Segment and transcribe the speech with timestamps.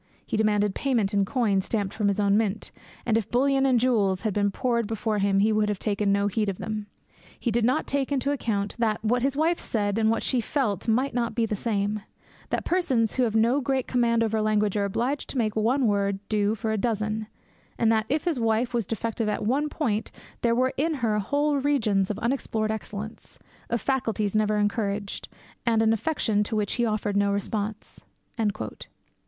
[0.25, 2.71] He demanded payment in coin stamped from his own mint,
[3.05, 6.25] and if bullion and jewels had been poured before him he would have taken no
[6.25, 6.87] heed of them.
[7.39, 10.87] He did not take into account that what his wife said and what she felt
[10.87, 12.01] might not be the same;
[12.49, 16.17] that persons who have no great command over language are obliged to make one word
[16.29, 17.27] do duty for a dozen;
[17.77, 20.09] and that, if his wife was defective at one point,
[20.41, 23.37] there were in her whole regions of unexplored excellence,
[23.69, 25.27] of faculties never encouraged,
[25.63, 28.03] and an affection to which he offered no response.'